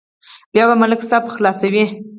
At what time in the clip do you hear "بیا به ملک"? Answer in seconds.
0.53-1.01